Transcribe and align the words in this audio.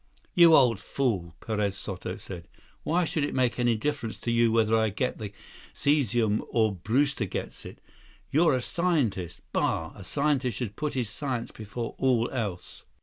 "You 0.33 0.55
old 0.55 0.79
fool!" 0.79 1.35
Perez 1.41 1.77
Soto 1.77 2.17
said. 2.17 2.47
"Why 2.81 3.05
should 3.05 3.23
it 3.23 3.35
make 3.35 3.59
any 3.59 3.75
difference 3.75 4.17
to 4.21 4.31
you 4.31 4.51
whether 4.51 4.75
I 4.75 4.89
get 4.89 5.19
the 5.19 5.31
cesium 5.75 6.43
or 6.49 6.73
Brewster 6.73 7.25
gets 7.25 7.67
it? 7.67 7.79
You're 8.31 8.55
a 8.55 8.61
scientist. 8.61 9.41
Bah! 9.53 9.93
A 9.93 10.03
scientist 10.03 10.57
should 10.57 10.75
put 10.75 10.95
his 10.95 11.11
science 11.11 11.51
before 11.51 11.93
all 11.99 12.31
else." 12.31 12.81